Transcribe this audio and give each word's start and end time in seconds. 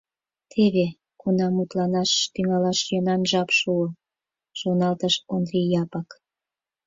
«Теве 0.51 0.87
кунам 1.21 1.51
мутланаш 1.57 2.11
тӱҥалаш 2.33 2.79
йӧнан 2.91 3.21
жап 3.31 3.49
шуо»,— 3.59 3.87
шоналтыш 4.59 5.15
Ондри 5.35 5.61
Япык. 5.83 6.09